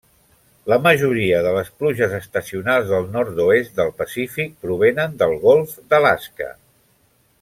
[0.71, 6.49] La majoria de les pluges estacionals del Nord-oest del Pacífic provenen del golf d'Alaska.